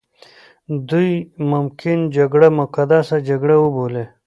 دوی 0.89 1.11
ممکن 1.51 1.97
جګړه 2.17 2.47
مقدسه 2.59 3.15
جګړه 3.29 3.55
وبولي. 3.63 4.05